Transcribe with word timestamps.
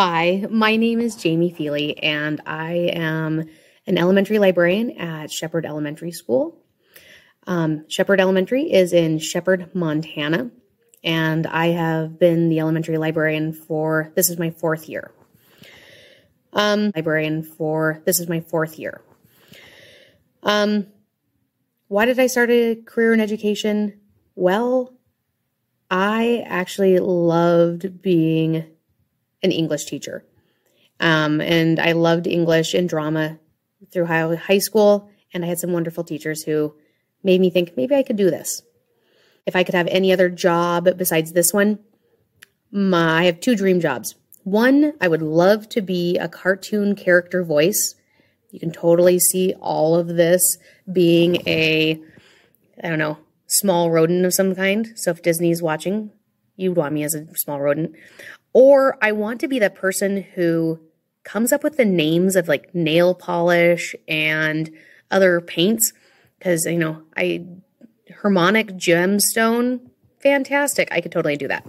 Hi, 0.00 0.46
my 0.48 0.76
name 0.76 1.00
is 1.00 1.16
Jamie 1.16 1.50
Feely, 1.50 2.00
and 2.00 2.40
I 2.46 2.92
am 2.92 3.50
an 3.84 3.98
elementary 3.98 4.38
librarian 4.38 4.92
at 4.92 5.32
Shepherd 5.32 5.66
Elementary 5.66 6.12
School. 6.12 6.56
Um, 7.48 7.84
Shepherd 7.88 8.20
Elementary 8.20 8.72
is 8.72 8.92
in 8.92 9.18
Shepherd, 9.18 9.74
Montana, 9.74 10.52
and 11.02 11.48
I 11.48 11.70
have 11.70 12.16
been 12.16 12.48
the 12.48 12.60
elementary 12.60 12.96
librarian 12.96 13.52
for 13.52 14.12
this 14.14 14.30
is 14.30 14.38
my 14.38 14.50
fourth 14.50 14.88
year. 14.88 15.10
Um, 16.52 16.92
librarian 16.94 17.42
for 17.42 18.00
this 18.06 18.20
is 18.20 18.28
my 18.28 18.38
fourth 18.38 18.78
year. 18.78 19.00
Um, 20.44 20.86
why 21.88 22.04
did 22.04 22.20
I 22.20 22.28
start 22.28 22.52
a 22.52 22.76
career 22.76 23.14
in 23.14 23.20
education? 23.20 23.98
Well, 24.36 24.94
I 25.90 26.44
actually 26.46 27.00
loved 27.00 28.00
being 28.00 28.77
an 29.42 29.52
English 29.52 29.84
teacher. 29.86 30.24
Um, 31.00 31.40
and 31.40 31.78
I 31.78 31.92
loved 31.92 32.26
English 32.26 32.74
and 32.74 32.88
drama 32.88 33.38
through 33.92 34.06
high, 34.06 34.34
high 34.34 34.58
school. 34.58 35.10
And 35.32 35.44
I 35.44 35.48
had 35.48 35.58
some 35.58 35.72
wonderful 35.72 36.04
teachers 36.04 36.42
who 36.42 36.74
made 37.22 37.40
me 37.40 37.50
think 37.50 37.76
maybe 37.76 37.94
I 37.94 38.02
could 38.02 38.16
do 38.16 38.30
this. 38.30 38.62
If 39.46 39.56
I 39.56 39.64
could 39.64 39.74
have 39.74 39.86
any 39.88 40.12
other 40.12 40.28
job 40.28 40.88
besides 40.96 41.32
this 41.32 41.52
one, 41.52 41.78
my, 42.70 43.20
I 43.20 43.24
have 43.24 43.40
two 43.40 43.56
dream 43.56 43.80
jobs. 43.80 44.14
One, 44.44 44.94
I 45.00 45.08
would 45.08 45.22
love 45.22 45.68
to 45.70 45.82
be 45.82 46.18
a 46.18 46.28
cartoon 46.28 46.94
character 46.96 47.44
voice. 47.44 47.94
You 48.50 48.60
can 48.60 48.72
totally 48.72 49.18
see 49.18 49.54
all 49.60 49.94
of 49.94 50.08
this 50.08 50.58
being 50.90 51.36
a, 51.46 52.00
I 52.82 52.88
don't 52.88 52.98
know, 52.98 53.18
small 53.46 53.90
rodent 53.90 54.24
of 54.24 54.34
some 54.34 54.54
kind. 54.54 54.92
So 54.96 55.10
if 55.10 55.22
Disney's 55.22 55.62
watching, 55.62 56.10
you'd 56.56 56.76
want 56.76 56.94
me 56.94 57.02
as 57.04 57.14
a 57.14 57.26
small 57.36 57.60
rodent. 57.60 57.94
Or 58.52 58.96
I 59.02 59.12
want 59.12 59.40
to 59.40 59.48
be 59.48 59.58
the 59.58 59.70
person 59.70 60.22
who 60.34 60.80
comes 61.28 61.52
up 61.52 61.62
with 61.62 61.76
the 61.76 61.84
names 61.84 62.36
of 62.36 62.48
like 62.48 62.74
nail 62.74 63.14
polish 63.14 63.94
and 64.06 64.70
other 65.10 65.40
paints 65.40 65.92
because 66.38 66.64
you 66.64 66.78
know 66.78 67.02
I 67.16 67.44
harmonic 68.22 68.68
gemstone 68.68 69.80
fantastic. 70.20 70.88
I 70.90 71.00
could 71.00 71.12
totally 71.12 71.36
do 71.36 71.48
that. 71.48 71.66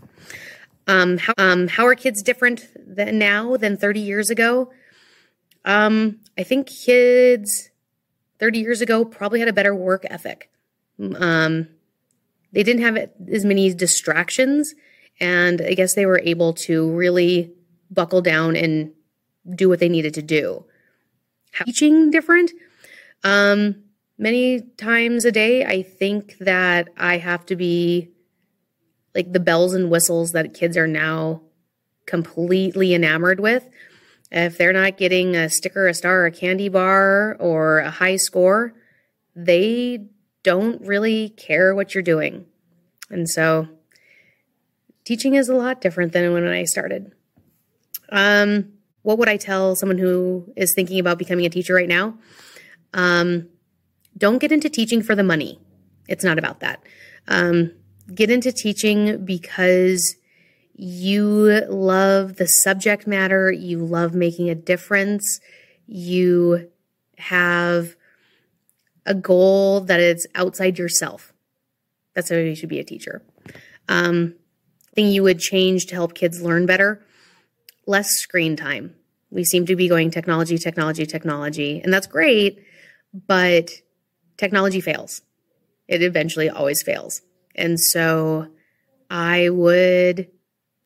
Um 0.88 1.18
how, 1.18 1.34
um 1.38 1.68
how 1.68 1.86
are 1.86 1.95
kids 1.95 2.23
different 2.23 2.68
than 2.76 3.20
now 3.20 3.58
than 3.58 3.75
30 3.75 4.00
years 4.00 4.30
ago? 4.30 4.72
Um 5.66 6.20
I 6.38 6.44
think 6.44 6.68
kids 6.68 7.70
30 8.40 8.59
years 8.59 8.81
ago 8.81 9.03
probably 9.03 9.40
had 9.40 9.50
a 9.50 9.53
better 9.53 9.75
work 9.75 10.06
ethic. 10.09 10.50
Um 11.00 11.68
they 12.53 12.64
didn't 12.64 12.81
have 12.81 13.09
as 13.31 13.44
many 13.44 13.73
distractions 13.73 14.73
and 15.20 15.62
I 15.62 15.73
guess 15.73 15.94
they 15.94 16.06
were 16.06 16.22
able 16.23 16.53
to 16.53 16.89
really 16.92 17.52
buckle 17.92 18.22
down 18.22 18.56
and 18.56 18.92
do 19.56 19.70
what 19.70 19.80
they 19.80 19.89
needed 19.89 20.14
to 20.16 20.22
do. 20.22 20.66
Teaching 21.66 22.12
different? 22.12 22.52
Um, 23.23 23.84
many 24.17 24.62
times 24.78 25.25
a 25.25 25.31
day, 25.31 25.66
I 25.66 25.81
think 25.81 26.38
that 26.40 26.90
I 26.97 27.17
have 27.17 27.45
to 27.47 27.56
be 27.56 28.09
like 29.16 29.34
the 29.34 29.40
bells 29.40 29.73
and 29.73 29.90
whistles 29.90 30.31
that 30.34 30.53
kids 30.53 30.78
are 30.78 30.88
now 30.88 31.42
completely 32.06 32.94
enamored 32.94 33.40
with. 33.40 33.67
If 34.31 34.58
they're 34.58 34.73
not 34.73 34.97
getting 34.97 35.36
a 35.36 35.50
sticker, 35.50 35.88
a 35.88 35.94
star, 35.94 36.25
a 36.25 36.31
candy 36.31 36.70
bar, 36.70 37.36
or 37.40 37.80
a 37.80 37.90
high 37.90 38.17
score, 38.17 38.75
they 39.36 40.06
don't 40.44 40.81
really 40.86 41.30
care 41.30 41.73
what 41.73 41.95
you're 41.95 42.03
doing. 42.03 42.45
And 43.09 43.28
so 43.28 43.67
teaching 45.10 45.34
is 45.34 45.50
a 45.50 45.56
lot 45.56 45.82
different 45.82 46.14
than 46.14 46.32
when 46.34 46.48
I 46.48 46.66
started. 46.66 47.12
Um, 48.10 48.74
what 49.02 49.18
would 49.18 49.28
I 49.28 49.38
tell 49.38 49.76
someone 49.76 49.98
who 49.98 50.54
is 50.56 50.72
thinking 50.76 51.00
about 51.00 51.18
becoming 51.18 51.47
a 51.47 51.50
teacher 51.50 51.74
right 51.74 51.90
now? 51.90 52.20
Um, 52.94 53.50
don't 54.16 54.38
get 54.38 54.52
into 54.52 54.69
teaching 54.69 55.02
for 55.02 55.16
the 55.16 55.24
money. 55.24 55.59
It's 56.08 56.24
not 56.24 56.38
about 56.38 56.59
that. 56.59 56.84
Um, 57.28 57.72
get 58.14 58.30
into 58.30 58.52
teaching 58.52 59.25
because 59.25 60.16
you 60.75 61.66
love 61.68 62.36
the 62.36 62.48
subject 62.48 63.08
matter, 63.08 63.52
you 63.52 63.80
love 63.80 64.14
making 64.14 64.52
a 64.52 64.56
difference, 64.56 65.40
you 65.88 66.69
have 67.18 67.96
a 69.08 69.16
goal 69.16 69.81
that 69.81 70.00
is 70.00 70.28
outside 70.36 70.78
yourself. 70.78 71.34
That's 72.14 72.30
how 72.30 72.36
you 72.36 72.53
should 72.53 72.69
be 72.69 72.80
a 72.80 72.84
teacher. 72.84 73.24
Um, 73.88 74.36
thing 74.94 75.07
you 75.07 75.23
would 75.23 75.39
change 75.39 75.88
to 75.88 75.95
help 75.95 76.13
kids 76.13 76.41
learn 76.41 76.66
better? 76.66 77.01
Less 77.85 78.11
screen 78.11 78.55
time. 78.55 78.95
We 79.31 79.44
seem 79.44 79.66
to 79.67 79.75
be 79.75 79.88
going 79.88 80.11
technology, 80.11 80.57
technology, 80.57 81.05
technology, 81.05 81.81
and 81.83 81.94
that's 81.94 82.07
great, 82.07 82.63
but 83.13 83.69
technology 84.38 84.81
fails. 84.81 85.22
It 85.88 86.01
eventually 86.01 86.50
always 86.50 86.81
fails. 86.81 87.22
And 87.55 87.79
so 87.79 88.47
I 89.09 89.50
would 89.50 90.29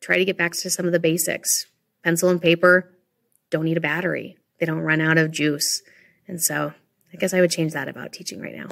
try 0.00 0.18
to 0.18 0.24
get 0.24 0.36
back 0.36 0.52
to 0.52 0.70
some 0.70 0.86
of 0.86 0.92
the 0.92 1.00
basics. 1.00 1.66
Pencil 2.02 2.28
and 2.28 2.40
paper 2.40 2.90
don't 3.50 3.64
need 3.64 3.78
a 3.78 3.82
battery, 3.82 4.36
they 4.60 4.66
don't 4.66 4.80
run 4.80 5.00
out 5.00 5.18
of 5.18 5.30
juice. 5.30 5.82
And 6.26 6.40
so 6.40 6.72
I 7.12 7.16
guess 7.16 7.32
I 7.32 7.40
would 7.40 7.50
change 7.50 7.72
that 7.72 7.88
about 7.88 8.12
teaching 8.12 8.40
right 8.40 8.54
now. 8.54 8.68